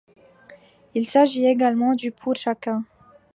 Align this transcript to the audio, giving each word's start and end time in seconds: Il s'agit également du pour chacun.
Il 0.95 1.05
s'agit 1.05 1.45
également 1.45 1.93
du 1.93 2.09
pour 2.11 2.35
chacun. 2.35 2.85